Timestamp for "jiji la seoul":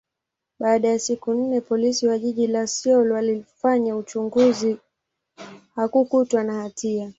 2.19-3.11